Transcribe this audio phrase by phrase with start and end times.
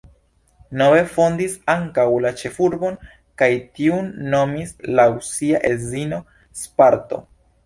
[0.81, 2.97] Nove fondis ankaŭ la ĉefurbon
[3.43, 6.21] kaj tiun nomis laŭ sia edzino
[6.65, 7.23] Sparto.